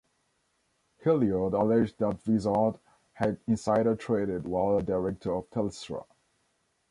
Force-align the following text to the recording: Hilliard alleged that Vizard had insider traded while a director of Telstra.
Hilliard 1.03 1.53
alleged 1.53 1.99
that 1.99 2.23
Vizard 2.23 2.79
had 3.13 3.39
insider 3.45 3.95
traded 3.95 4.47
while 4.47 4.75
a 4.75 4.81
director 4.81 5.31
of 5.31 5.47
Telstra. 5.51 6.05